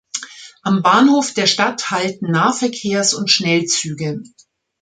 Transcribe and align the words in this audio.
Am 0.63 0.81
Bahnhof 0.81 1.31
der 1.35 1.45
Stadt 1.45 1.91
halten 1.91 2.31
Nahverkehrs- 2.31 3.13
und 3.13 3.29
Schnellzüge. 3.29 4.23